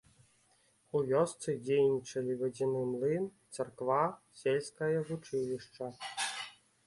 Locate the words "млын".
2.93-3.29